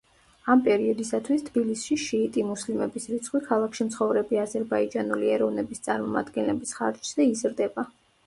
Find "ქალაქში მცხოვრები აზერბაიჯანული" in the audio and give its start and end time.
3.51-5.29